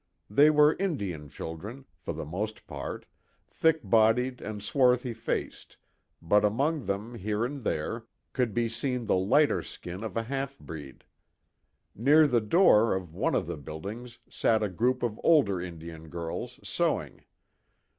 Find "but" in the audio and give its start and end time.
6.19-6.43